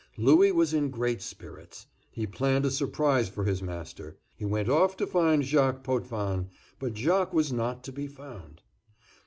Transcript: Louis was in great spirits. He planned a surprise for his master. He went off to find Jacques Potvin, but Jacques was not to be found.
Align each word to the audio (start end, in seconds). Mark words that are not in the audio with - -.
Louis 0.17 0.51
was 0.51 0.73
in 0.73 0.89
great 0.89 1.21
spirits. 1.21 1.85
He 2.11 2.25
planned 2.25 2.65
a 2.65 2.71
surprise 2.71 3.29
for 3.29 3.43
his 3.43 3.61
master. 3.61 4.17
He 4.35 4.45
went 4.45 4.67
off 4.67 4.97
to 4.97 5.05
find 5.05 5.45
Jacques 5.45 5.83
Potvin, 5.83 6.49
but 6.79 6.95
Jacques 6.97 7.35
was 7.35 7.53
not 7.53 7.83
to 7.83 7.91
be 7.91 8.07
found. 8.07 8.63